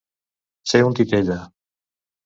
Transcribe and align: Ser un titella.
Ser 0.71 0.81
un 0.87 0.97
titella. 1.01 1.39